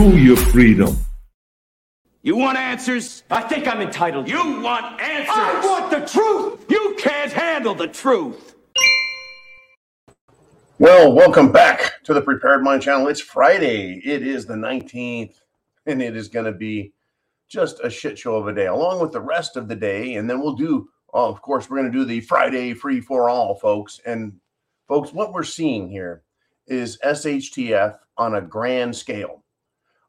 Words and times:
through 0.00 0.16
your 0.16 0.36
freedom. 0.38 0.96
You 2.22 2.34
want 2.34 2.56
answers? 2.56 3.22
I 3.30 3.42
think 3.42 3.68
I'm 3.68 3.82
entitled. 3.82 4.30
You 4.30 4.62
want 4.62 4.98
answers? 4.98 5.28
I 5.28 5.60
want 5.62 5.90
the 5.90 6.06
truth! 6.06 6.64
You 6.70 6.96
can't 6.98 7.30
handle 7.30 7.74
the 7.74 7.86
truth! 7.86 8.54
Well, 10.78 11.12
welcome 11.12 11.52
back 11.52 12.02
to 12.04 12.14
the 12.14 12.22
Prepared 12.22 12.62
Mind 12.62 12.80
channel. 12.80 13.08
It's 13.08 13.20
Friday. 13.20 14.00
It 14.02 14.26
is 14.26 14.46
the 14.46 14.54
19th, 14.54 15.34
and 15.84 16.00
it 16.00 16.16
is 16.16 16.28
going 16.28 16.46
to 16.46 16.52
be 16.52 16.94
just 17.50 17.78
a 17.84 17.90
shit 17.90 18.18
show 18.18 18.36
of 18.36 18.48
a 18.48 18.54
day, 18.54 18.68
along 18.68 19.02
with 19.02 19.12
the 19.12 19.20
rest 19.20 19.58
of 19.58 19.68
the 19.68 19.76
day. 19.76 20.14
And 20.14 20.30
then 20.30 20.40
we'll 20.40 20.54
do, 20.54 20.88
oh, 21.12 21.28
of 21.28 21.42
course, 21.42 21.68
we're 21.68 21.76
going 21.76 21.92
to 21.92 21.98
do 21.98 22.06
the 22.06 22.22
Friday 22.22 22.72
free 22.72 23.02
for 23.02 23.28
all, 23.28 23.54
folks. 23.54 24.00
And, 24.06 24.40
folks, 24.88 25.12
what 25.12 25.34
we're 25.34 25.42
seeing 25.42 25.90
here 25.90 26.22
is 26.66 26.98
SHTF 27.04 27.98
on 28.16 28.34
a 28.34 28.40
grand 28.40 28.96
scale. 28.96 29.44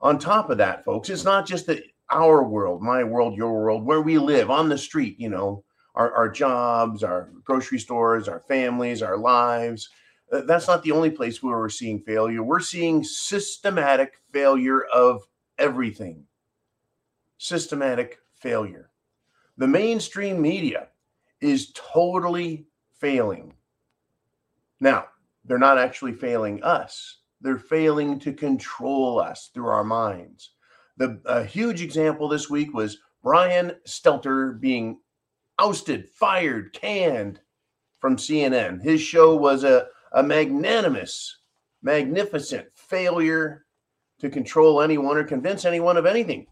On 0.02 0.18
top 0.18 0.50
of 0.50 0.58
that, 0.58 0.84
folks, 0.84 1.10
it's 1.10 1.24
not 1.24 1.46
just 1.46 1.68
that 1.68 1.84
our 2.10 2.44
world, 2.44 2.82
my 2.82 3.04
world, 3.04 3.38
your 3.38 3.54
world, 3.54 3.86
where 3.86 4.02
we 4.02 4.18
live 4.18 4.50
on 4.50 4.68
the 4.68 4.78
street, 4.78 5.20
you 5.20 5.30
know, 5.30 5.64
our, 5.96 6.12
our 6.14 6.30
jobs, 6.30 7.04
our 7.04 7.30
grocery 7.44 7.80
stores, 7.80 8.28
our 8.28 8.40
families, 8.48 9.02
our 9.02 9.18
lives. 9.18 9.90
Uh, 10.32 10.42
That's 10.42 10.68
not 10.68 10.84
the 10.84 10.92
only 10.92 11.12
place 11.12 11.44
where 11.44 11.58
we're 11.58 11.70
seeing 11.70 12.00
failure. 12.02 12.44
We're 12.44 12.60
seeing 12.60 13.04
systematic 13.04 14.14
failure 14.32 14.84
of 14.86 15.22
everything. 15.58 16.26
Systematic 17.38 18.20
failure. 18.34 18.90
The 19.58 19.68
mainstream 19.68 20.42
media 20.42 20.88
is 21.42 21.72
totally 21.74 22.66
failing. 22.94 23.54
Now, 24.80 25.08
they're 25.46 25.60
not 25.60 25.78
actually 25.78 26.14
failing 26.14 26.64
us, 26.64 27.18
they're 27.42 27.58
failing 27.58 28.20
to 28.20 28.34
control 28.34 29.20
us 29.20 29.50
through 29.54 29.68
our 29.68 29.84
minds. 29.84 30.52
The 30.98 31.20
a 31.26 31.44
huge 31.44 31.82
example 31.82 32.28
this 32.28 32.50
week 32.50 32.74
was 32.74 33.00
Brian 33.24 33.74
Stelter 33.88 34.60
being 34.60 35.00
ousted, 35.60 36.10
fired, 36.10 36.74
canned 36.74 37.40
from 38.00 38.18
CNN. 38.18 38.82
His 38.82 39.02
show 39.02 39.36
was 39.36 39.64
a, 39.64 39.88
a 40.14 40.24
magnanimous, 40.24 41.38
magnificent 41.82 42.68
failure 42.76 43.66
to 44.20 44.30
control 44.30 44.82
anyone 44.82 45.18
or 45.18 45.24
convince 45.24 45.66
anyone 45.66 45.98
of 45.98 46.06
anything. 46.06 46.48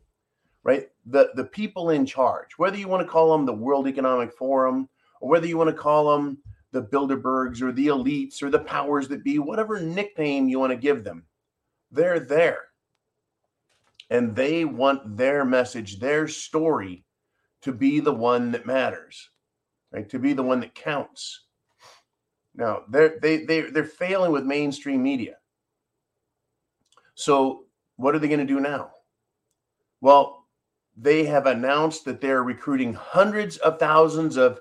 Right? 0.63 0.89
The 1.05 1.29
the 1.35 1.45
people 1.45 1.91
in 1.91 2.05
charge, 2.05 2.57
whether 2.57 2.77
you 2.77 2.87
want 2.87 3.05
to 3.05 3.11
call 3.11 3.31
them 3.31 3.45
the 3.45 3.53
World 3.53 3.87
Economic 3.87 4.33
Forum 4.33 4.89
or 5.21 5.29
whether 5.29 5.47
you 5.47 5.57
want 5.57 5.69
to 5.69 5.75
call 5.75 6.11
them 6.11 6.37
the 6.71 6.83
Bilderbergs 6.83 7.61
or 7.61 7.71
the 7.71 7.87
elites 7.87 8.43
or 8.43 8.49
the 8.49 8.59
powers 8.59 9.07
that 9.07 9.23
be, 9.23 9.39
whatever 9.39 9.79
nickname 9.79 10.47
you 10.47 10.59
want 10.59 10.71
to 10.71 10.77
give 10.77 11.03
them, 11.03 11.23
they're 11.91 12.19
there 12.19 12.61
and 14.09 14.35
they 14.35 14.65
want 14.65 15.17
their 15.17 15.45
message, 15.45 15.99
their 15.99 16.27
story 16.27 17.03
to 17.61 17.71
be 17.71 17.99
the 17.99 18.13
one 18.13 18.51
that 18.51 18.65
matters, 18.65 19.29
right? 19.91 20.09
To 20.09 20.19
be 20.19 20.33
the 20.33 20.43
one 20.43 20.59
that 20.61 20.75
counts. 20.75 21.45
Now, 22.55 22.83
they're 22.89 23.19
they 23.21 23.45
they 23.45 23.61
they're 23.61 23.83
failing 23.83 24.31
with 24.31 24.43
mainstream 24.45 25.03
media. 25.03 25.35
So, 27.15 27.65
what 27.97 28.15
are 28.15 28.19
they 28.19 28.27
going 28.27 28.39
to 28.39 28.45
do 28.45 28.59
now? 28.59 28.91
Well, 30.01 30.47
they 30.97 31.25
have 31.25 31.45
announced 31.45 32.05
that 32.05 32.21
they're 32.21 32.43
recruiting 32.43 32.93
hundreds 32.93 33.57
of 33.57 33.79
thousands 33.79 34.37
of 34.37 34.59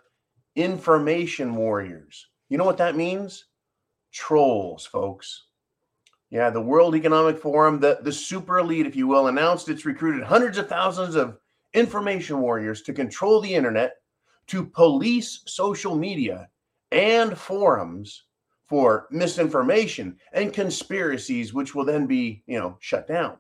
information 0.59 1.55
warriors. 1.55 2.27
You 2.49 2.59
know 2.59 2.65
what 2.65 2.79
that 2.79 2.97
means? 2.97 3.45
Trolls, 4.13 4.85
folks. 4.85 5.45
Yeah, 6.31 6.51
the 6.51 6.61
World 6.61 6.95
Economic 6.95 7.39
Forum, 7.39 7.79
the, 7.79 8.01
the 8.03 8.13
super 8.13 8.59
elite, 8.59 8.87
if 8.87 8.97
you 8.97 9.07
will, 9.07 9.29
announced 9.29 9.69
it's 9.69 9.87
recruited 9.87 10.25
hundreds 10.25 10.59
of 10.59 10.69
thousands 10.69 11.15
of 11.15 11.39
information 11.75 12.41
warriors 12.41 12.83
to 12.83 12.93
control 12.93 13.41
the 13.41 13.55
internet, 13.55 13.97
to 14.49 14.67
police 14.67 15.43
social 15.47 15.95
media 15.95 16.49
and 16.91 17.39
forums 17.39 18.25
for 18.67 19.07
misinformation 19.11 20.17
and 20.33 20.53
conspiracies, 20.53 21.55
which 21.55 21.75
will 21.75 21.85
then 21.85 22.07
be, 22.07 22.43
you 22.47 22.59
know, 22.59 22.77
shut 22.81 23.07
down. 23.07 23.37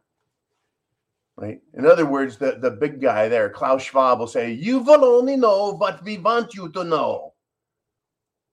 Right. 1.40 1.60
In 1.74 1.86
other 1.86 2.04
words, 2.04 2.36
the, 2.36 2.58
the 2.60 2.72
big 2.72 3.00
guy 3.00 3.28
there, 3.28 3.48
Klaus 3.48 3.84
Schwab, 3.84 4.18
will 4.18 4.26
say, 4.26 4.50
You 4.50 4.80
will 4.80 5.04
only 5.04 5.36
know 5.36 5.72
what 5.72 6.02
we 6.02 6.18
want 6.18 6.52
you 6.52 6.68
to 6.70 6.82
know. 6.82 7.34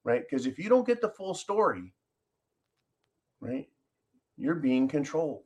Right. 0.03 0.21
Because 0.21 0.45
if 0.45 0.59
you 0.59 0.69
don't 0.69 0.85
get 0.85 1.01
the 1.01 1.09
full 1.09 1.33
story, 1.33 1.91
right, 3.41 3.67
you're 4.37 4.53
being 4.53 4.87
controlled. 4.87 5.45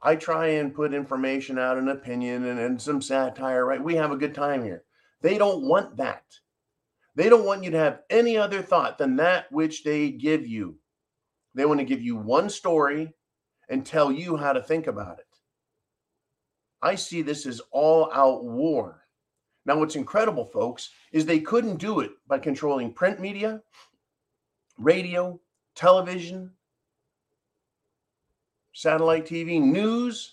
I 0.00 0.14
try 0.14 0.46
and 0.46 0.72
put 0.72 0.94
information 0.94 1.58
out, 1.58 1.78
an 1.78 1.88
opinion, 1.88 2.44
and, 2.44 2.60
and 2.60 2.80
some 2.80 3.02
satire, 3.02 3.66
right? 3.66 3.82
We 3.82 3.96
have 3.96 4.12
a 4.12 4.16
good 4.16 4.34
time 4.34 4.62
here. 4.62 4.84
They 5.22 5.38
don't 5.38 5.64
want 5.64 5.96
that. 5.96 6.22
They 7.16 7.28
don't 7.28 7.46
want 7.46 7.64
you 7.64 7.72
to 7.72 7.78
have 7.78 8.02
any 8.08 8.36
other 8.36 8.62
thought 8.62 8.98
than 8.98 9.16
that 9.16 9.50
which 9.50 9.82
they 9.82 10.10
give 10.10 10.46
you. 10.46 10.78
They 11.56 11.66
want 11.66 11.80
to 11.80 11.86
give 11.86 12.02
you 12.02 12.14
one 12.14 12.48
story 12.50 13.14
and 13.68 13.84
tell 13.84 14.12
you 14.12 14.36
how 14.36 14.52
to 14.52 14.62
think 14.62 14.86
about 14.86 15.18
it. 15.18 15.25
I 16.86 16.94
see 16.94 17.20
this 17.20 17.46
as 17.46 17.60
all 17.72 18.12
out 18.12 18.44
war. 18.44 19.02
Now, 19.64 19.80
what's 19.80 19.96
incredible, 19.96 20.44
folks, 20.44 20.90
is 21.10 21.26
they 21.26 21.40
couldn't 21.40 21.78
do 21.78 21.98
it 21.98 22.12
by 22.28 22.38
controlling 22.38 22.92
print 22.92 23.18
media, 23.18 23.60
radio, 24.78 25.40
television, 25.74 26.52
satellite 28.72 29.26
TV, 29.26 29.60
news. 29.60 30.32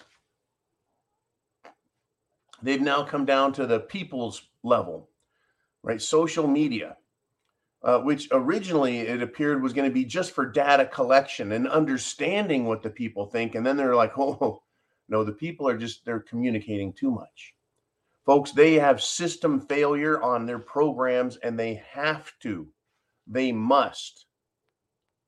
They've 2.62 2.80
now 2.80 3.02
come 3.02 3.25
down 3.25 3.52
to 3.53 3.66
the 3.66 3.80
people's 3.80 4.44
level, 4.62 5.09
right? 5.81 6.00
Social 6.00 6.46
media, 6.46 6.97
uh, 7.81 7.97
which 8.02 8.28
originally 8.31 9.00
it 9.00 9.24
appeared 9.24 9.64
was 9.64 9.74
going 9.74 9.90
to 9.90 9.94
be 9.94 10.06
just 10.06 10.34
for 10.34 10.46
data 10.46 10.85
collection 10.85 11.53
and 11.53 11.68
understanding 11.68 12.66
what 12.66 12.84
the 12.84 12.91
people 12.91 13.25
think. 13.25 13.56
And 13.56 13.66
then 13.66 13.75
they're 13.75 13.96
like, 13.96 14.16
oh, 14.20 14.62
no, 15.09 15.24
the 15.24 15.31
people 15.31 15.68
are 15.68 15.78
just, 15.78 16.06
they're 16.06 16.19
communicating 16.19 16.94
too 16.94 17.12
much. 17.12 17.53
Folks, 18.25 18.52
they 18.52 18.75
have 18.75 19.02
system 19.02 19.59
failure 19.59 20.22
on 20.22 20.46
their 20.46 20.59
programs 20.59 21.38
and 21.38 21.59
they 21.59 21.84
have 21.91 22.31
to, 22.40 22.68
they 23.28 23.52
must 23.52 24.28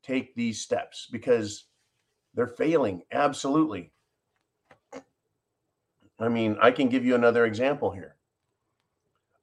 take 0.02 0.34
these 0.36 0.62
steps 0.62 1.08
because 1.12 1.66
they're 2.34 2.47
failing. 2.47 3.02
Absolutely. 3.12 3.91
I 6.19 6.30
mean, 6.30 6.57
I 6.62 6.72
can 6.72 6.88
give 6.88 7.03
you 7.03 7.16
another 7.16 7.46
example 7.46 7.92
here. 7.92 8.16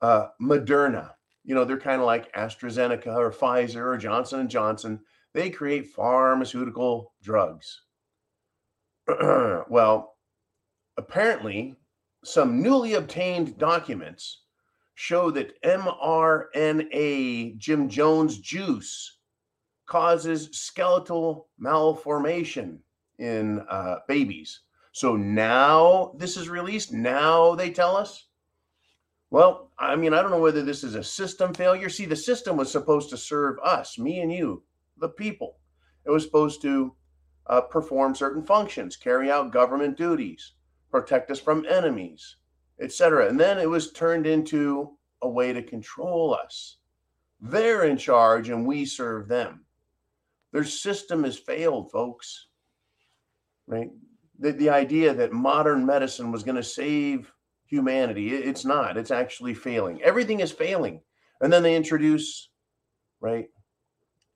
Uh, 0.00 0.28
Moderna, 0.40 1.10
you 1.44 1.54
know, 1.54 1.64
they're 1.64 1.78
kind 1.78 2.00
of 2.00 2.06
like 2.06 2.32
AstraZeneca 2.34 3.14
or 3.14 3.30
Pfizer 3.30 3.84
or 3.84 3.98
Johnson 3.98 4.40
and 4.40 4.50
Johnson. 4.50 5.00
They 5.34 5.50
create 5.50 5.90
pharmaceutical 5.90 7.12
drugs. 7.22 7.82
well, 9.68 10.11
apparently, 10.96 11.74
some 12.24 12.62
newly 12.62 12.94
obtained 12.94 13.58
documents 13.58 14.42
show 14.94 15.30
that 15.30 15.60
mRNA 15.62 17.56
Jim 17.58 17.88
Jones 17.88 18.38
juice 18.38 19.18
causes 19.86 20.48
skeletal 20.52 21.48
malformation 21.58 22.80
in 23.18 23.60
uh, 23.68 23.96
babies. 24.06 24.60
So 24.92 25.16
now 25.16 26.12
this 26.18 26.36
is 26.36 26.48
released. 26.48 26.92
Now 26.92 27.54
they 27.54 27.70
tell 27.70 27.96
us. 27.96 28.26
Well, 29.30 29.70
I 29.78 29.96
mean, 29.96 30.12
I 30.12 30.20
don't 30.20 30.30
know 30.30 30.40
whether 30.40 30.62
this 30.62 30.84
is 30.84 30.94
a 30.94 31.02
system 31.02 31.54
failure. 31.54 31.88
See, 31.88 32.04
the 32.04 32.14
system 32.14 32.56
was 32.58 32.70
supposed 32.70 33.08
to 33.10 33.16
serve 33.16 33.58
us, 33.64 33.98
me 33.98 34.20
and 34.20 34.30
you, 34.30 34.62
the 34.98 35.08
people. 35.08 35.56
It 36.04 36.10
was 36.10 36.24
supposed 36.24 36.60
to 36.62 36.94
uh, 37.46 37.62
perform 37.62 38.14
certain 38.14 38.42
functions, 38.42 38.96
carry 38.96 39.30
out 39.30 39.50
government 39.50 39.96
duties, 39.96 40.52
protect 40.92 41.30
us 41.30 41.40
from 41.40 41.66
enemies, 41.68 42.36
etc. 42.80 43.28
And 43.28 43.40
then 43.40 43.58
it 43.58 43.68
was 43.68 43.90
turned 43.90 44.26
into 44.26 44.96
a 45.22 45.28
way 45.28 45.52
to 45.52 45.62
control 45.62 46.34
us. 46.34 46.76
They're 47.40 47.84
in 47.84 47.96
charge 47.96 48.50
and 48.50 48.66
we 48.66 48.84
serve 48.84 49.26
them. 49.26 49.64
Their 50.52 50.64
system 50.64 51.24
has 51.24 51.38
failed, 51.38 51.90
folks. 51.90 52.46
Right? 53.66 53.90
The, 54.38 54.52
the 54.52 54.70
idea 54.70 55.14
that 55.14 55.32
modern 55.32 55.84
medicine 55.86 56.30
was 56.30 56.42
going 56.42 56.56
to 56.56 56.62
save 56.62 57.32
humanity, 57.64 58.34
it, 58.34 58.46
it's 58.46 58.64
not. 58.64 58.96
It's 58.96 59.10
actually 59.10 59.54
failing. 59.54 60.02
Everything 60.02 60.40
is 60.40 60.52
failing. 60.52 61.00
And 61.40 61.52
then 61.52 61.62
they 61.62 61.74
introduce, 61.74 62.50
right, 63.20 63.48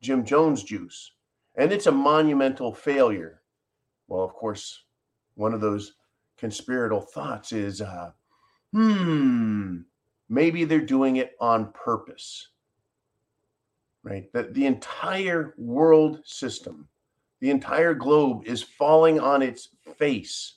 Jim 0.00 0.24
Jones 0.24 0.64
juice. 0.64 1.12
And 1.56 1.72
it's 1.72 1.86
a 1.86 1.92
monumental 1.92 2.72
failure. 2.72 3.42
Well, 4.08 4.24
of 4.24 4.32
course, 4.32 4.84
one 5.34 5.54
of 5.54 5.60
those 5.60 5.94
conspiratorial 6.38 7.00
thoughts 7.02 7.52
is, 7.52 7.80
uh, 7.80 8.12
hmm, 8.72 9.78
maybe 10.28 10.64
they're 10.64 10.80
doing 10.80 11.16
it 11.16 11.36
on 11.40 11.72
purpose 11.72 12.48
right? 14.04 14.32
That 14.32 14.54
the 14.54 14.66
entire 14.66 15.54
world 15.58 16.20
system, 16.24 16.88
the 17.40 17.50
entire 17.50 17.92
globe 17.92 18.44
is 18.46 18.62
falling 18.62 19.18
on 19.18 19.42
its 19.42 19.70
face 19.98 20.54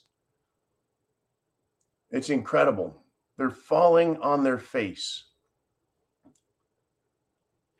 It's 2.10 2.30
incredible. 2.30 2.96
They're 3.38 3.50
falling 3.50 4.16
on 4.18 4.44
their 4.44 4.58
face. 4.58 5.24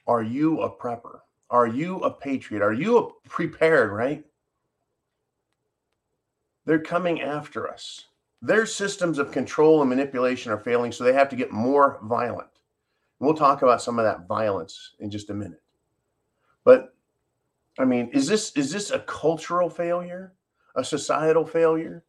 Are 0.06 0.22
you 0.22 0.60
a 0.62 0.70
prepper? 0.70 1.20
Are 1.50 1.66
you 1.66 1.98
a 2.00 2.10
patriot? 2.10 2.62
Are 2.62 2.72
you 2.72 3.12
prepared, 3.28 3.92
right? 3.92 4.24
They're 6.64 6.80
coming 6.80 7.20
after 7.20 7.68
us. 7.68 8.06
Their 8.42 8.66
systems 8.66 9.18
of 9.18 9.32
control 9.32 9.80
and 9.80 9.90
manipulation 9.90 10.52
are 10.52 10.58
failing, 10.58 10.92
so 10.92 11.04
they 11.04 11.12
have 11.12 11.28
to 11.30 11.36
get 11.36 11.52
more 11.52 11.98
violent. 12.02 12.48
We'll 13.18 13.34
talk 13.34 13.62
about 13.62 13.82
some 13.82 13.98
of 13.98 14.04
that 14.04 14.26
violence 14.26 14.92
in 14.98 15.10
just 15.10 15.30
a 15.30 15.34
minute. 15.34 15.62
But 16.64 16.94
I 17.78 17.84
mean, 17.84 18.08
is 18.12 18.26
this 18.26 18.52
is 18.56 18.72
this 18.72 18.90
a 18.90 19.00
cultural 19.00 19.70
failure? 19.70 20.34
A 20.76 20.84
societal 20.84 21.44
failure? 21.44 22.04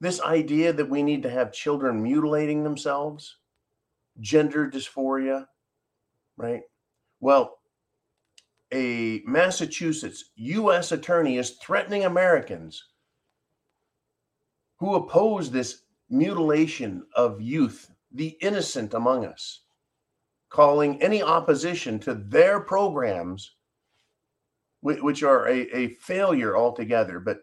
This 0.00 0.20
idea 0.20 0.72
that 0.72 0.88
we 0.88 1.02
need 1.02 1.22
to 1.22 1.30
have 1.30 1.52
children 1.52 2.02
mutilating 2.02 2.62
themselves, 2.62 3.38
gender 4.20 4.70
dysphoria, 4.70 5.46
right? 6.36 6.62
Well, 7.20 7.58
a 8.72 9.22
Massachusetts 9.26 10.30
U.S. 10.36 10.92
attorney 10.92 11.38
is 11.38 11.50
threatening 11.50 12.04
Americans 12.04 12.84
who 14.78 14.94
oppose 14.94 15.50
this 15.50 15.82
mutilation 16.08 17.04
of 17.14 17.40
youth, 17.40 17.90
the 18.12 18.36
innocent 18.40 18.94
among 18.94 19.24
us, 19.24 19.62
calling 20.48 21.02
any 21.02 21.22
opposition 21.22 21.98
to 21.98 22.14
their 22.14 22.60
programs, 22.60 23.56
which 24.80 25.22
are 25.22 25.48
a, 25.48 25.76
a 25.76 25.88
failure 25.94 26.56
altogether, 26.56 27.18
but 27.18 27.40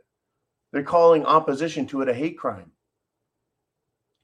they're 0.71 0.83
calling 0.83 1.25
opposition 1.25 1.85
to 1.87 2.01
it 2.01 2.09
a 2.09 2.13
hate 2.13 2.37
crime. 2.37 2.71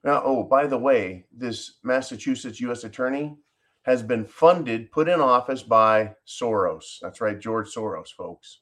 Now, 0.04 0.22
oh, 0.24 0.44
by 0.44 0.66
the 0.66 0.78
way, 0.78 1.26
this 1.36 1.80
Massachusetts 1.84 2.62
U.S. 2.62 2.86
attorney 2.86 3.36
has 3.84 4.02
been 4.02 4.26
funded, 4.26 4.92
put 4.92 5.10
in 5.10 5.20
office 5.20 5.64
by 5.64 6.14
Soros. 6.26 7.00
That's 7.02 7.22
right, 7.22 7.40
George 7.40 7.74
Soros, 7.74 8.10
folks. 8.10 8.62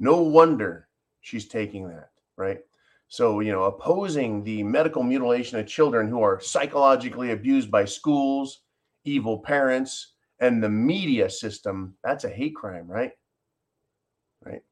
No 0.00 0.22
wonder 0.22 0.88
she's 1.20 1.48
taking 1.48 1.88
that, 1.88 2.10
right? 2.36 2.60
So, 3.08 3.40
you 3.40 3.52
know, 3.52 3.64
opposing 3.64 4.42
the 4.42 4.62
medical 4.62 5.02
mutilation 5.02 5.58
of 5.58 5.66
children 5.66 6.08
who 6.08 6.22
are 6.22 6.40
psychologically 6.40 7.30
abused 7.30 7.70
by 7.70 7.84
schools, 7.84 8.62
evil 9.04 9.38
parents, 9.38 10.14
and 10.40 10.62
the 10.62 10.68
media 10.68 11.30
system, 11.30 11.94
that's 12.02 12.24
a 12.24 12.28
hate 12.28 12.54
crime, 12.54 12.88
right? 12.88 13.12
Right. 14.44 14.62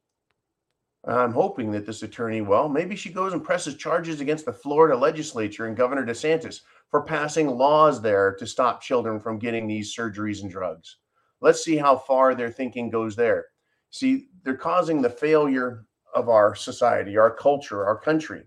I'm 1.07 1.33
hoping 1.33 1.71
that 1.73 1.87
this 1.87 2.03
attorney, 2.03 2.41
well, 2.41 2.69
maybe 2.69 2.97
she 2.97 3.11
goes 3.11 3.33
and 3.33 3.45
presses 3.45 3.77
charges 3.77 4.21
against 4.21 4.47
the 4.47 4.53
Florida 4.53 4.97
legislature 4.97 5.67
and 5.67 5.77
Governor 5.77 6.05
DeSantis 6.05 6.61
for 6.91 7.03
passing 7.03 7.49
laws 7.49 8.01
there 8.01 8.35
to 8.39 8.47
stop 8.47 8.81
children 8.81 9.21
from 9.21 9.39
getting 9.39 9.67
these 9.67 9.95
surgeries 9.95 10.43
and 10.43 10.51
drugs. 10.51 10.97
Let's 11.41 11.63
see 11.63 11.77
how 11.77 11.97
far 11.97 12.35
their 12.35 12.51
thinking 12.51 12.91
goes 12.91 13.17
there. 13.17 13.47
See, 13.91 14.29
they're 14.43 14.57
causing 14.57 15.03
the 15.03 15.11
failure 15.11 15.85
of 16.15 16.29
our 16.29 16.55
society, 16.55 17.17
our 17.17 17.31
culture, 17.31 17.85
our 17.85 17.99
country, 17.99 18.45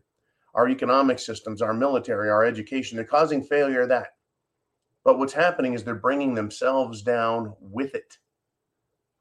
our 0.56 0.70
economic 0.70 1.20
systems, 1.20 1.62
our 1.62 1.74
military, 1.74 2.30
our 2.30 2.44
education. 2.44 2.96
They're 2.96 3.06
causing 3.06 3.44
failure 3.44 3.82
of 3.82 3.90
that. 3.90 4.10
But 5.04 5.20
what's 5.20 5.34
happening 5.34 5.74
is 5.74 5.84
they're 5.84 5.96
bringing 5.96 6.34
themselves 6.34 7.02
down 7.02 7.54
with 7.60 7.96
it. 7.96 8.18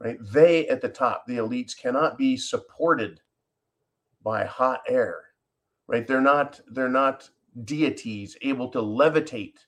Right? 0.01 0.19
They 0.33 0.67
at 0.69 0.81
the 0.81 0.89
top, 0.89 1.25
the 1.27 1.37
elites, 1.37 1.77
cannot 1.77 2.19
be 2.19 2.37
supported 2.37 3.21
by 4.23 4.45
hot 4.45 4.81
air. 4.89 5.23
Right? 5.87 6.07
They're 6.07 6.21
not. 6.21 6.61
They're 6.69 6.89
not 6.89 7.31
deities 7.65 8.37
able 8.43 8.69
to 8.69 8.79
levitate 8.79 9.59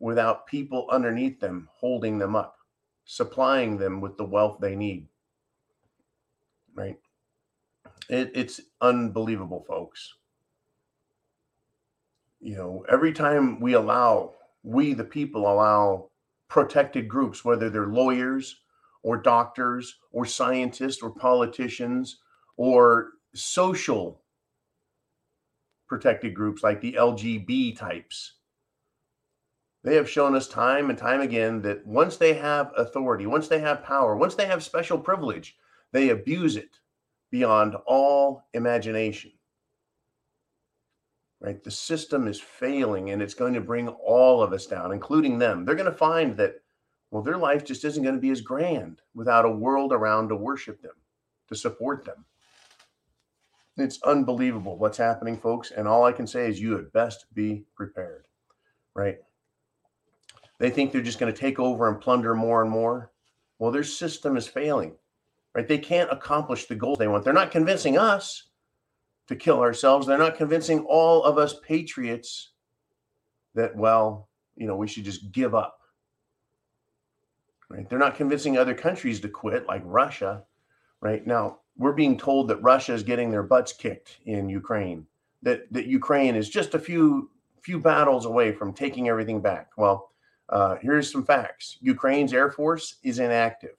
without 0.00 0.46
people 0.46 0.88
underneath 0.90 1.38
them 1.38 1.68
holding 1.72 2.18
them 2.18 2.34
up, 2.34 2.56
supplying 3.04 3.76
them 3.76 4.00
with 4.00 4.16
the 4.16 4.24
wealth 4.24 4.58
they 4.60 4.74
need. 4.74 5.06
Right? 6.74 6.98
It, 8.08 8.30
it's 8.34 8.60
unbelievable, 8.80 9.64
folks. 9.66 10.14
You 12.40 12.56
know, 12.56 12.84
every 12.88 13.12
time 13.12 13.60
we 13.60 13.72
allow, 13.72 14.34
we 14.62 14.94
the 14.94 15.04
people 15.04 15.50
allow 15.50 16.10
protected 16.48 17.08
groups, 17.08 17.44
whether 17.44 17.68
they're 17.68 17.86
lawyers 17.86 18.60
or 19.02 19.16
doctors 19.16 19.98
or 20.12 20.24
scientists 20.26 21.02
or 21.02 21.10
politicians 21.10 22.18
or 22.56 23.10
social 23.34 24.22
protected 25.88 26.34
groups 26.34 26.62
like 26.62 26.80
the 26.80 26.94
LGB 26.94 27.76
types. 27.76 28.34
They 29.82 29.94
have 29.94 30.10
shown 30.10 30.34
us 30.34 30.48
time 30.48 30.90
and 30.90 30.98
time 30.98 31.20
again 31.20 31.62
that 31.62 31.86
once 31.86 32.16
they 32.16 32.34
have 32.34 32.72
authority, 32.76 33.26
once 33.26 33.46
they 33.46 33.60
have 33.60 33.84
power, 33.84 34.16
once 34.16 34.34
they 34.34 34.46
have 34.46 34.64
special 34.64 34.98
privilege, 34.98 35.56
they 35.92 36.08
abuse 36.08 36.56
it 36.56 36.78
beyond 37.30 37.76
all 37.86 38.44
imagination. 38.54 39.32
Right? 41.40 41.62
The 41.62 41.70
system 41.70 42.28
is 42.28 42.40
failing 42.40 43.10
and 43.10 43.20
it's 43.20 43.34
going 43.34 43.54
to 43.54 43.60
bring 43.60 43.88
all 43.88 44.42
of 44.42 44.52
us 44.52 44.66
down, 44.66 44.92
including 44.92 45.38
them. 45.38 45.64
They're 45.64 45.74
going 45.74 45.90
to 45.90 45.96
find 45.96 46.36
that, 46.38 46.54
well, 47.10 47.22
their 47.22 47.36
life 47.36 47.64
just 47.64 47.84
isn't 47.84 48.02
going 48.02 48.14
to 48.14 48.20
be 48.20 48.30
as 48.30 48.40
grand 48.40 49.02
without 49.14 49.44
a 49.44 49.50
world 49.50 49.92
around 49.92 50.28
to 50.28 50.36
worship 50.36 50.80
them, 50.80 50.94
to 51.48 51.54
support 51.54 52.04
them. 52.04 52.24
It's 53.76 54.02
unbelievable 54.02 54.78
what's 54.78 54.96
happening, 54.96 55.36
folks. 55.36 55.70
And 55.70 55.86
all 55.86 56.04
I 56.04 56.12
can 56.12 56.26
say 56.26 56.48
is 56.48 56.60
you 56.60 56.72
had 56.72 56.92
best 56.92 57.26
be 57.34 57.64
prepared, 57.74 58.26
right? 58.94 59.18
They 60.58 60.70
think 60.70 60.90
they're 60.90 61.02
just 61.02 61.18
going 61.18 61.32
to 61.32 61.38
take 61.38 61.58
over 61.58 61.88
and 61.88 62.00
plunder 62.00 62.34
more 62.34 62.62
and 62.62 62.70
more. 62.70 63.12
Well, 63.58 63.70
their 63.70 63.84
system 63.84 64.36
is 64.36 64.46
failing, 64.46 64.96
right? 65.56 65.66
They 65.66 65.78
can't 65.78 66.12
accomplish 66.12 66.66
the 66.66 66.74
goals 66.74 66.98
they 66.98 67.08
want. 67.08 67.24
They're 67.24 67.32
not 67.32 67.50
convincing 67.50 67.96
us 67.96 68.50
to 69.26 69.34
kill 69.34 69.60
ourselves. 69.60 70.06
They're 70.06 70.18
not 70.18 70.36
convincing 70.36 70.80
all 70.80 71.24
of 71.24 71.38
us 71.38 71.58
patriots 71.66 72.50
that, 73.54 73.74
well, 73.74 74.28
you 74.54 74.66
know, 74.66 74.76
we 74.76 74.86
should 74.86 75.04
just 75.04 75.32
give 75.32 75.54
up. 75.54 75.80
Right? 77.70 77.88
They're 77.88 77.98
not 77.98 78.16
convincing 78.16 78.58
other 78.58 78.74
countries 78.74 79.18
to 79.20 79.30
quit, 79.30 79.66
like 79.66 79.80
Russia. 79.86 80.44
Right 81.00 81.26
now, 81.26 81.60
we're 81.78 81.92
being 81.92 82.18
told 82.18 82.48
that 82.48 82.62
Russia 82.62 82.92
is 82.92 83.02
getting 83.02 83.30
their 83.30 83.42
butts 83.42 83.72
kicked 83.72 84.18
in 84.26 84.50
Ukraine. 84.50 85.06
That 85.42 85.72
that 85.72 85.86
Ukraine 85.86 86.36
is 86.36 86.50
just 86.50 86.74
a 86.74 86.78
few 86.78 87.30
few 87.62 87.80
battles 87.80 88.26
away 88.26 88.52
from 88.52 88.72
taking 88.72 89.08
everything 89.08 89.40
back. 89.40 89.70
Well, 89.76 90.10
uh, 90.48 90.76
here's 90.80 91.10
some 91.10 91.24
facts: 91.24 91.78
Ukraine's 91.80 92.32
air 92.32 92.50
force 92.50 92.96
is 93.02 93.18
inactive. 93.18 93.76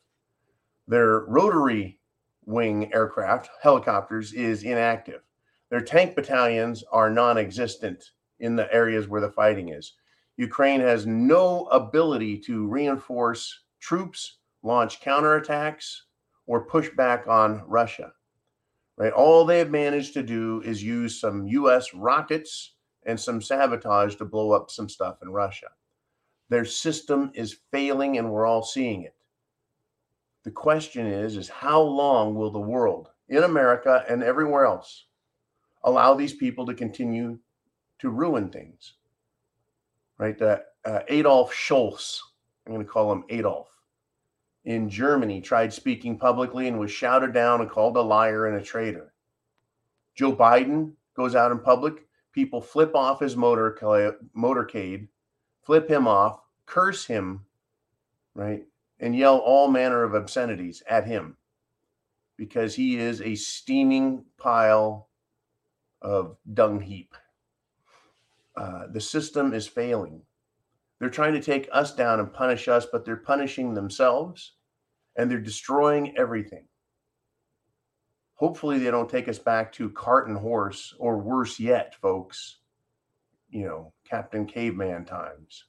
Their 0.87 1.19
rotary 1.21 1.99
wing 2.45 2.93
aircraft, 2.93 3.49
helicopters, 3.61 4.33
is 4.33 4.63
inactive. 4.63 5.21
Their 5.69 5.81
tank 5.81 6.15
battalions 6.15 6.83
are 6.91 7.09
non-existent 7.09 8.11
in 8.39 8.55
the 8.55 8.73
areas 8.73 9.07
where 9.07 9.19
the 9.19 9.29
fighting 9.29 9.69
is. 9.69 9.93
Ukraine 10.37 10.79
has 10.79 11.05
no 11.05 11.65
ability 11.65 12.37
to 12.39 12.67
reinforce 12.67 13.63
troops, 13.81 14.37
launch 14.63 15.01
counterattacks, 15.01 16.01
or 16.45 16.65
push 16.65 16.89
back 16.91 17.27
on 17.27 17.63
Russia. 17.67 18.13
Right? 18.95 19.11
All 19.11 19.45
they 19.45 19.59
have 19.59 19.69
managed 19.69 20.13
to 20.13 20.23
do 20.23 20.61
is 20.63 20.81
use 20.81 21.19
some 21.19 21.47
US 21.47 21.93
rockets 21.93 22.75
and 23.05 23.19
some 23.19 23.41
sabotage 23.41 24.15
to 24.15 24.25
blow 24.25 24.51
up 24.51 24.71
some 24.71 24.87
stuff 24.87 25.17
in 25.21 25.29
Russia. 25.29 25.67
Their 26.49 26.65
system 26.65 27.31
is 27.33 27.59
failing 27.71 28.17
and 28.17 28.31
we're 28.31 28.45
all 28.45 28.63
seeing 28.63 29.03
it. 29.03 29.16
The 30.47 30.51
question 30.51 31.05
is 31.05 31.35
is 31.35 31.49
how 31.49 31.81
long 31.81 32.33
will 32.33 32.51
the 32.51 32.57
world 32.57 33.09
in 33.27 33.43
America 33.43 34.05
and 34.07 34.23
everywhere 34.23 34.63
else 34.63 35.07
allow 35.83 36.13
these 36.13 36.33
people 36.33 36.65
to 36.67 36.73
continue 36.73 37.39
to 37.99 38.09
ruin 38.09 38.49
things? 38.49 38.93
Right? 40.17 40.41
Uh, 40.41 40.59
Adolf 41.09 41.53
Scholz, 41.53 42.21
I'm 42.65 42.71
going 42.71 42.85
to 42.85 42.89
call 42.89 43.11
him 43.11 43.25
Adolf 43.27 43.67
in 44.63 44.89
Germany 44.89 45.41
tried 45.41 45.73
speaking 45.73 46.17
publicly 46.17 46.69
and 46.69 46.79
was 46.79 46.91
shouted 46.91 47.33
down 47.33 47.59
and 47.59 47.69
called 47.69 47.97
a 47.97 48.01
liar 48.01 48.45
and 48.45 48.55
a 48.55 48.63
traitor. 48.63 49.11
Joe 50.15 50.33
Biden 50.33 50.93
goes 51.13 51.35
out 51.35 51.51
in 51.51 51.59
public, 51.59 52.07
people 52.31 52.61
flip 52.61 52.95
off 52.95 53.19
his 53.19 53.35
motor 53.35 53.77
motorcade, 54.33 55.09
flip 55.65 55.89
him 55.89 56.07
off, 56.07 56.39
curse 56.65 57.05
him, 57.05 57.43
right? 58.33 58.63
And 58.99 59.15
yell 59.15 59.37
all 59.37 59.67
manner 59.67 60.03
of 60.03 60.15
obscenities 60.15 60.81
at 60.89 61.05
him 61.05 61.37
because 62.37 62.75
he 62.75 62.97
is 62.97 63.21
a 63.21 63.35
steaming 63.35 64.25
pile 64.37 65.09
of 66.01 66.37
dung 66.53 66.81
heap. 66.81 67.13
Uh, 68.55 68.87
the 68.91 69.01
system 69.01 69.53
is 69.53 69.67
failing. 69.67 70.21
They're 70.99 71.09
trying 71.09 71.33
to 71.33 71.41
take 71.41 71.69
us 71.71 71.93
down 71.93 72.19
and 72.19 72.33
punish 72.33 72.67
us, 72.67 72.87
but 72.91 73.05
they're 73.05 73.17
punishing 73.17 73.73
themselves 73.73 74.53
and 75.15 75.29
they're 75.29 75.39
destroying 75.39 76.17
everything. 76.17 76.65
Hopefully, 78.35 78.77
they 78.77 78.91
don't 78.91 79.09
take 79.09 79.27
us 79.27 79.39
back 79.39 79.71
to 79.73 79.89
cart 79.89 80.27
and 80.27 80.37
horse, 80.37 80.93
or 80.99 81.17
worse 81.17 81.59
yet, 81.59 81.95
folks, 81.95 82.59
you 83.49 83.65
know, 83.65 83.93
Captain 84.07 84.45
Caveman 84.45 85.05
times. 85.05 85.65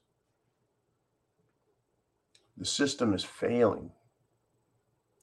The 2.59 2.65
system 2.65 3.15
is 3.15 3.23
failing. 3.23 3.93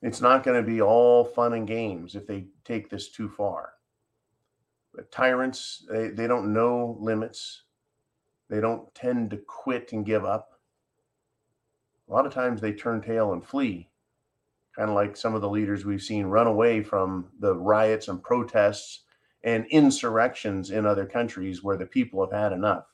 It's 0.01 0.21
not 0.21 0.43
going 0.43 0.63
to 0.63 0.67
be 0.71 0.81
all 0.81 1.25
fun 1.25 1.53
and 1.53 1.67
games 1.67 2.15
if 2.15 2.25
they 2.25 2.45
take 2.63 2.89
this 2.89 3.09
too 3.09 3.27
far. 3.27 3.73
But 4.93 5.11
tyrants, 5.11 5.85
they, 5.91 6.09
they 6.09 6.27
don't 6.27 6.53
know 6.53 6.97
limits. 6.99 7.63
They 8.49 8.61
don't 8.61 8.93
tend 8.95 9.31
to 9.31 9.37
quit 9.37 9.91
and 9.91 10.05
give 10.05 10.23
up. 10.23 10.59
A 12.07 12.13
lot 12.13 12.25
of 12.25 12.33
times 12.33 12.61
they 12.61 12.71
turn 12.71 13.01
tail 13.01 13.33
and 13.33 13.43
flee, 13.43 13.89
kind 14.75 14.89
of 14.89 14.95
like 14.95 15.17
some 15.17 15.35
of 15.35 15.41
the 15.41 15.49
leaders 15.49 15.83
we've 15.83 16.01
seen 16.01 16.27
run 16.27 16.47
away 16.47 16.83
from 16.83 17.31
the 17.39 17.55
riots 17.55 18.07
and 18.07 18.23
protests 18.23 19.01
and 19.43 19.65
insurrections 19.71 20.71
in 20.71 20.85
other 20.85 21.05
countries 21.05 21.63
where 21.63 21.77
the 21.77 21.85
people 21.85 22.21
have 22.23 22.39
had 22.39 22.53
enough. 22.53 22.85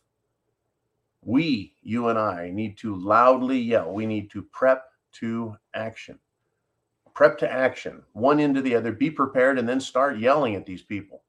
We, 1.23 1.75
you 1.81 2.07
and 2.09 2.17
I, 2.17 2.49
need 2.49 2.77
to 2.79 2.95
loudly 2.95 3.59
yell. 3.59 3.93
We 3.93 4.05
need 4.05 4.31
to 4.31 4.41
prep 4.41 4.85
to 5.13 5.55
action. 5.73 6.17
Prep 7.13 7.37
to 7.39 7.51
action, 7.51 8.01
one 8.13 8.39
into 8.39 8.61
the 8.61 8.73
other, 8.73 8.91
be 8.91 9.11
prepared, 9.11 9.59
and 9.59 9.67
then 9.67 9.79
start 9.79 10.17
yelling 10.17 10.55
at 10.55 10.65
these 10.65 10.81
people, 10.81 11.23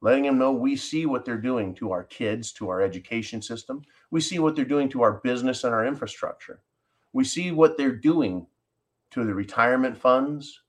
letting 0.00 0.22
them 0.22 0.38
know 0.38 0.52
we 0.52 0.76
see 0.76 1.06
what 1.06 1.24
they're 1.24 1.36
doing 1.36 1.74
to 1.74 1.90
our 1.90 2.04
kids, 2.04 2.52
to 2.52 2.68
our 2.68 2.80
education 2.80 3.42
system. 3.42 3.82
We 4.10 4.20
see 4.20 4.38
what 4.38 4.54
they're 4.54 4.64
doing 4.64 4.88
to 4.90 5.02
our 5.02 5.14
business 5.24 5.64
and 5.64 5.74
our 5.74 5.84
infrastructure. 5.84 6.62
We 7.12 7.24
see 7.24 7.50
what 7.50 7.76
they're 7.76 7.96
doing 7.96 8.46
to 9.10 9.24
the 9.24 9.34
retirement 9.34 9.96
funds, 9.96 10.62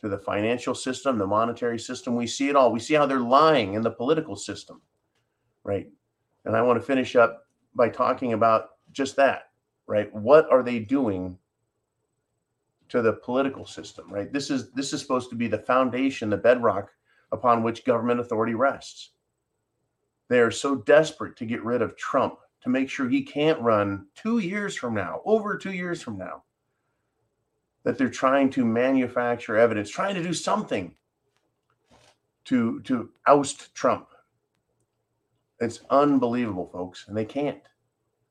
to 0.00 0.08
the 0.08 0.18
financial 0.18 0.74
system, 0.74 1.18
the 1.18 1.26
monetary 1.26 1.78
system. 1.78 2.14
We 2.14 2.26
see 2.26 2.48
it 2.48 2.56
all. 2.56 2.70
We 2.70 2.80
see 2.80 2.94
how 2.94 3.06
they're 3.06 3.18
lying 3.18 3.74
in 3.74 3.82
the 3.82 3.90
political 3.90 4.36
system, 4.36 4.80
right? 5.64 5.88
And 6.44 6.54
I 6.56 6.62
want 6.62 6.80
to 6.80 6.86
finish 6.86 7.16
up 7.16 7.45
by 7.76 7.88
talking 7.88 8.32
about 8.32 8.70
just 8.92 9.14
that, 9.16 9.50
right? 9.86 10.12
What 10.14 10.50
are 10.50 10.62
they 10.62 10.80
doing 10.80 11.38
to 12.88 13.02
the 13.02 13.12
political 13.12 13.66
system, 13.66 14.12
right? 14.12 14.32
This 14.32 14.50
is 14.50 14.70
this 14.72 14.92
is 14.92 15.00
supposed 15.00 15.28
to 15.30 15.36
be 15.36 15.48
the 15.48 15.58
foundation, 15.58 16.30
the 16.30 16.36
bedrock 16.36 16.90
upon 17.32 17.62
which 17.62 17.84
government 17.84 18.20
authority 18.20 18.54
rests. 18.54 19.10
They 20.28 20.40
are 20.40 20.50
so 20.50 20.76
desperate 20.76 21.36
to 21.36 21.46
get 21.46 21.64
rid 21.64 21.82
of 21.82 21.96
Trump 21.96 22.38
to 22.62 22.68
make 22.68 22.88
sure 22.88 23.08
he 23.08 23.22
can't 23.22 23.60
run 23.60 24.06
2 24.16 24.38
years 24.38 24.74
from 24.74 24.94
now, 24.94 25.20
over 25.24 25.56
2 25.56 25.72
years 25.72 26.02
from 26.02 26.16
now 26.18 26.42
that 27.84 27.96
they're 27.98 28.08
trying 28.08 28.50
to 28.50 28.64
manufacture 28.64 29.56
evidence, 29.56 29.90
trying 29.90 30.14
to 30.14 30.22
do 30.22 30.32
something 30.32 30.94
to 32.44 32.80
to 32.82 33.10
oust 33.26 33.74
Trump. 33.74 34.08
It's 35.60 35.80
unbelievable, 35.90 36.68
folks, 36.72 37.06
and 37.08 37.16
they 37.16 37.24
can't. 37.24 37.62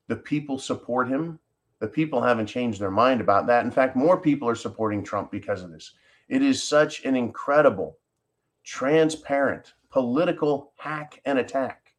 The 0.08 0.16
people 0.16 0.58
support 0.58 1.08
him. 1.08 1.38
The 1.80 1.88
people 1.88 2.22
haven't 2.22 2.46
changed 2.46 2.80
their 2.80 2.90
mind 2.90 3.20
about 3.20 3.46
that. 3.48 3.64
In 3.64 3.70
fact, 3.70 3.96
more 3.96 4.20
people 4.20 4.48
are 4.48 4.54
supporting 4.54 5.02
Trump 5.02 5.30
because 5.30 5.62
of 5.62 5.70
this. 5.70 5.92
It 6.28 6.42
is 6.42 6.62
such 6.62 7.04
an 7.04 7.16
incredible, 7.16 7.98
transparent 8.64 9.74
political 9.90 10.72
hack 10.76 11.20
and 11.24 11.38
attack 11.38 11.94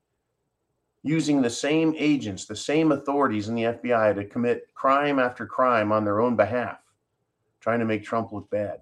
using 1.03 1.41
the 1.41 1.49
same 1.49 1.93
agents, 1.97 2.45
the 2.45 2.55
same 2.55 2.91
authorities 2.91 3.49
in 3.49 3.55
the 3.55 3.63
FBI 3.63 4.15
to 4.15 4.25
commit 4.25 4.73
crime 4.73 5.19
after 5.19 5.45
crime 5.45 5.91
on 5.91 6.03
their 6.03 6.19
own 6.19 6.35
behalf 6.35 6.79
trying 7.59 7.79
to 7.79 7.85
make 7.85 8.03
Trump 8.03 8.31
look 8.31 8.49
bad. 8.49 8.79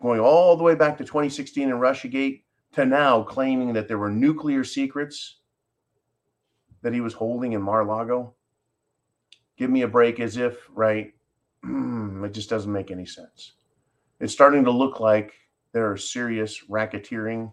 Going 0.00 0.20
all 0.20 0.56
the 0.56 0.62
way 0.62 0.74
back 0.74 0.96
to 0.98 1.04
2016 1.04 1.70
and 1.70 1.80
Russiagate 1.80 2.42
to 2.74 2.84
now 2.84 3.22
claiming 3.22 3.72
that 3.72 3.88
there 3.88 3.98
were 3.98 4.10
nuclear 4.10 4.62
secrets 4.62 5.38
that 6.82 6.92
he 6.92 7.00
was 7.00 7.14
holding 7.14 7.52
in 7.52 7.62
Mar-Lago. 7.62 8.34
Give 9.56 9.70
me 9.70 9.82
a 9.82 9.88
break 9.88 10.20
as 10.20 10.36
if, 10.36 10.56
right? 10.74 11.12
it 11.64 12.32
just 12.32 12.50
doesn't 12.50 12.72
make 12.72 12.90
any 12.90 13.06
sense. 13.06 13.52
It's 14.20 14.32
starting 14.32 14.64
to 14.64 14.70
look 14.70 15.00
like 15.00 15.34
there 15.72 15.90
are 15.90 15.96
serious 15.96 16.64
racketeering, 16.68 17.52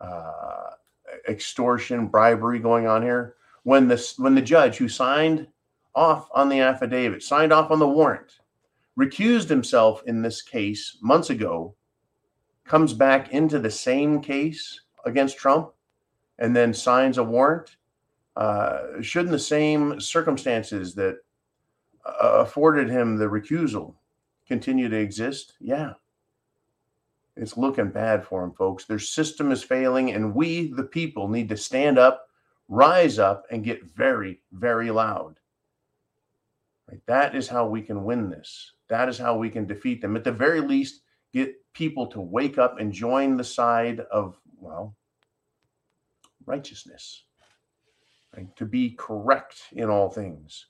uh, 0.00 0.70
extortion, 1.28 2.06
bribery 2.06 2.58
going 2.58 2.86
on 2.86 3.02
here. 3.02 3.36
When 3.62 3.88
this, 3.88 4.18
when 4.18 4.34
the 4.34 4.42
judge 4.42 4.76
who 4.76 4.88
signed 4.88 5.46
off 5.94 6.28
on 6.32 6.48
the 6.48 6.60
affidavit, 6.60 7.22
signed 7.22 7.52
off 7.52 7.70
on 7.70 7.78
the 7.78 7.88
warrant, 7.88 8.40
recused 8.98 9.48
himself 9.48 10.02
in 10.06 10.22
this 10.22 10.42
case 10.42 10.98
months 11.02 11.30
ago, 11.30 11.74
comes 12.64 12.92
back 12.92 13.32
into 13.32 13.58
the 13.58 13.70
same 13.70 14.20
case 14.20 14.80
against 15.04 15.36
Trump, 15.36 15.72
and 16.38 16.54
then 16.54 16.72
signs 16.72 17.18
a 17.18 17.24
warrant. 17.24 17.76
Uh, 18.40 19.02
shouldn't 19.02 19.32
the 19.32 19.38
same 19.38 20.00
circumstances 20.00 20.94
that 20.94 21.18
uh, 22.06 22.38
afforded 22.38 22.88
him 22.88 23.16
the 23.18 23.26
recusal 23.26 23.94
continue 24.48 24.88
to 24.88 24.96
exist? 24.96 25.52
Yeah. 25.60 25.92
It's 27.36 27.58
looking 27.58 27.90
bad 27.90 28.24
for 28.24 28.42
him, 28.42 28.52
folks. 28.52 28.86
Their 28.86 28.98
system 28.98 29.52
is 29.52 29.62
failing, 29.62 30.12
and 30.12 30.34
we, 30.34 30.72
the 30.72 30.84
people, 30.84 31.28
need 31.28 31.50
to 31.50 31.56
stand 31.56 31.98
up, 31.98 32.28
rise 32.68 33.18
up, 33.18 33.44
and 33.50 33.62
get 33.62 33.84
very, 33.84 34.40
very 34.52 34.90
loud. 34.90 35.38
Right? 36.88 37.02
That 37.04 37.34
is 37.34 37.46
how 37.46 37.66
we 37.66 37.82
can 37.82 38.04
win 38.04 38.30
this. 38.30 38.72
That 38.88 39.10
is 39.10 39.18
how 39.18 39.36
we 39.36 39.50
can 39.50 39.66
defeat 39.66 40.00
them. 40.00 40.16
At 40.16 40.24
the 40.24 40.32
very 40.32 40.62
least, 40.62 41.02
get 41.34 41.54
people 41.74 42.06
to 42.06 42.22
wake 42.22 42.56
up 42.56 42.80
and 42.80 42.90
join 42.90 43.36
the 43.36 43.44
side 43.44 44.00
of, 44.10 44.40
well, 44.58 44.96
righteousness, 46.46 47.24
right? 48.36 48.54
to 48.56 48.66
be 48.66 48.90
correct 48.90 49.62
in 49.72 49.88
all 49.88 50.10
things. 50.10 50.66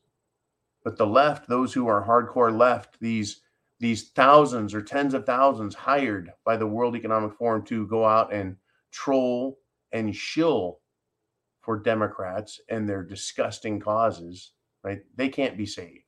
But 0.84 0.96
the 0.96 1.06
left, 1.06 1.48
those 1.48 1.72
who 1.72 1.86
are 1.88 2.06
hardcore 2.06 2.56
left, 2.56 2.98
these 3.00 3.42
these 3.80 4.10
thousands 4.10 4.74
or 4.74 4.82
tens 4.82 5.14
of 5.14 5.24
thousands 5.24 5.74
hired 5.74 6.32
by 6.44 6.56
the 6.56 6.66
World 6.66 6.94
Economic 6.94 7.34
Forum 7.34 7.64
to 7.64 7.86
go 7.86 8.04
out 8.04 8.30
and 8.32 8.56
troll 8.90 9.58
and 9.92 10.14
shill 10.14 10.80
for 11.62 11.78
Democrats 11.78 12.60
and 12.68 12.86
their 12.86 13.02
disgusting 13.02 13.80
causes, 13.80 14.52
right? 14.84 15.00
They 15.16 15.30
can't 15.30 15.56
be 15.56 15.64
saved. 15.64 16.04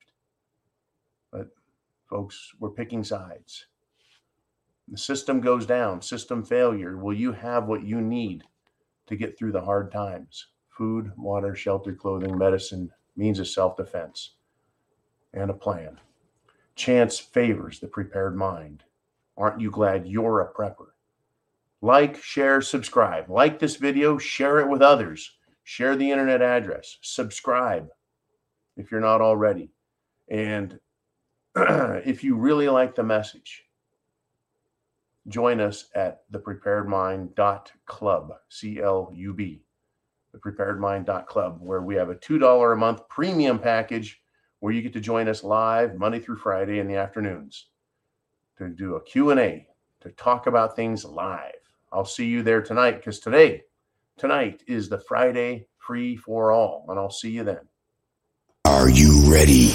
But 1.30 1.48
folks, 2.10 2.52
we're 2.58 2.70
picking 2.70 3.04
sides. 3.04 3.66
The 4.88 4.98
system 4.98 5.40
goes 5.40 5.64
down, 5.64 6.02
system 6.02 6.44
failure. 6.44 6.98
Will 6.98 7.14
you 7.14 7.32
have 7.32 7.66
what 7.68 7.84
you 7.84 8.02
need 8.02 8.44
to 9.06 9.16
get 9.16 9.38
through 9.38 9.52
the 9.52 9.62
hard 9.62 9.90
times? 9.90 10.48
Food, 10.72 11.12
water, 11.16 11.54
shelter, 11.54 11.94
clothing, 11.94 12.36
medicine, 12.36 12.90
means 13.16 13.38
of 13.38 13.46
self 13.46 13.76
defense, 13.76 14.36
and 15.34 15.50
a 15.50 15.54
plan. 15.54 16.00
Chance 16.74 17.18
favors 17.18 17.78
the 17.78 17.86
prepared 17.86 18.36
mind. 18.36 18.82
Aren't 19.36 19.60
you 19.60 19.70
glad 19.70 20.06
you're 20.06 20.40
a 20.40 20.52
prepper? 20.52 20.92
Like, 21.82 22.22
share, 22.22 22.62
subscribe. 22.62 23.28
Like 23.28 23.58
this 23.58 23.76
video, 23.76 24.16
share 24.16 24.60
it 24.60 24.68
with 24.68 24.82
others. 24.82 25.32
Share 25.64 25.96
the 25.96 26.10
internet 26.10 26.40
address. 26.40 26.98
Subscribe 27.02 27.88
if 28.76 28.90
you're 28.90 29.00
not 29.00 29.20
already. 29.20 29.70
And 30.30 30.78
if 31.56 32.24
you 32.24 32.36
really 32.36 32.68
like 32.68 32.94
the 32.94 33.02
message, 33.02 33.64
join 35.28 35.60
us 35.60 35.90
at 35.94 36.30
thepreparedmind.club, 36.32 37.36
prepared 37.36 37.72
club 37.86 38.32
c-l-u-b 38.48 39.62
the 40.32 40.38
prepared 40.38 40.80
mind 40.80 41.08
club 41.26 41.58
where 41.60 41.82
we 41.82 41.94
have 41.94 42.08
a 42.08 42.14
$2 42.14 42.72
a 42.72 42.76
month 42.76 43.08
premium 43.08 43.58
package 43.58 44.20
where 44.60 44.72
you 44.72 44.82
get 44.82 44.92
to 44.92 45.00
join 45.00 45.28
us 45.28 45.44
live 45.44 45.96
monday 45.96 46.18
through 46.18 46.36
friday 46.36 46.78
in 46.78 46.88
the 46.88 46.96
afternoons 46.96 47.66
to 48.56 48.68
do 48.68 48.96
a 48.96 49.02
q&a 49.02 49.66
to 50.02 50.10
talk 50.12 50.48
about 50.48 50.74
things 50.74 51.04
live. 51.04 51.52
I'll 51.92 52.04
see 52.04 52.26
you 52.26 52.42
there 52.42 52.62
tonight 52.62 52.96
because 52.96 53.20
today 53.20 53.62
tonight 54.18 54.62
is 54.66 54.88
the 54.88 54.98
friday 54.98 55.66
free 55.78 56.16
for 56.16 56.52
all 56.52 56.86
and 56.88 56.98
i'll 56.98 57.10
see 57.10 57.30
you 57.30 57.44
then. 57.44 57.60
Are 58.64 58.88
you 58.88 59.30
ready 59.30 59.72